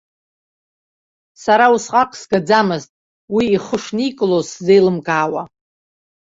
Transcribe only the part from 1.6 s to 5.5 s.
усҟак сгаӡамызт уи ихы шникылоз сзеилымкаауа.